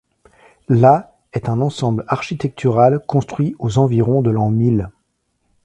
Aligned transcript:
La 0.67 1.15
est 1.31 1.47
un 1.47 1.61
ensemble 1.61 2.05
architectural 2.07 3.01
construit 3.05 3.55
aux 3.59 3.77
environs 3.77 4.23
de 4.23 4.31
l'an 4.31 4.49
mil. 4.49 4.89